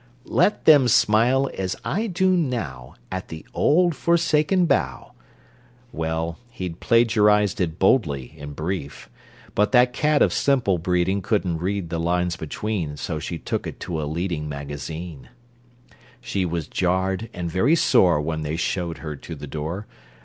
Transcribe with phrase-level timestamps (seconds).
[0.25, 5.13] "Let them smile, as I do now, At the old forsaken bough"
[5.91, 9.11] Well, he'd plagiarized it bodily, in brief!
[9.53, 13.79] But that cat of simple breeding Couldn't read the lines between, So she took it
[13.81, 15.29] to a leading Magazine.
[16.19, 19.85] She was jarred and very sore When they showed her to the door.